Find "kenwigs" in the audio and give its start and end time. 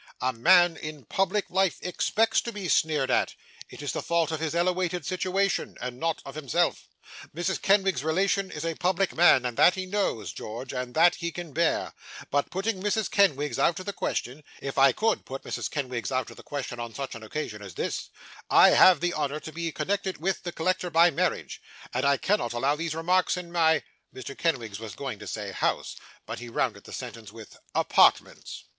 13.11-13.59, 15.69-16.11, 24.35-24.79